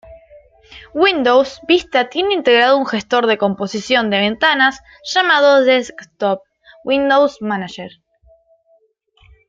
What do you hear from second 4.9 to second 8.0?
llamado Desktop window manager.